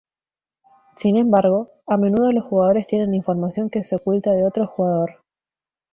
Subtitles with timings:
[0.95, 5.21] Sin embargo, a menudo los jugadores tienen información que se oculta de otro jugador.